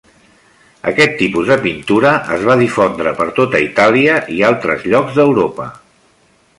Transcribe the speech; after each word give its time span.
Aquest 0.91 1.11
tipus 1.19 1.51
de 1.51 1.57
pintura 1.65 2.13
es 2.37 2.47
va 2.49 2.57
difondre 2.63 3.13
per 3.21 3.29
tota 3.41 3.63
Itàlia 3.69 4.19
i 4.39 4.43
altres 4.53 4.91
llocs 4.95 5.19
d'Europa. 5.21 5.71